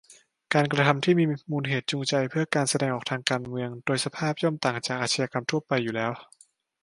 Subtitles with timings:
[0.53, 6.11] การกระทำที่มีมูลเหตุจูงใจเพื่อการแสดงออกทางการเมือง โดยสภาพย่อมต่างจากอาชญากรรมทั่วไปอยู่แล้ว